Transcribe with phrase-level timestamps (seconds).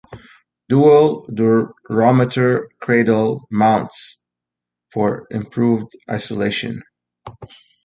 [0.67, 4.23] Dual durometer cradle mounts
[4.91, 6.81] for improved isolation.